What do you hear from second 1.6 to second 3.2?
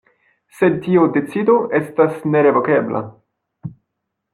estas nerevokebla.